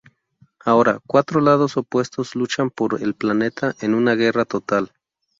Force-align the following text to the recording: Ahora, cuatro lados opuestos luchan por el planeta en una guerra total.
Ahora, 0.65 0.99
cuatro 1.05 1.41
lados 1.41 1.77
opuestos 1.77 2.33
luchan 2.33 2.71
por 2.71 2.99
el 3.03 3.13
planeta 3.13 3.75
en 3.81 3.93
una 3.93 4.15
guerra 4.15 4.45
total. 4.45 4.91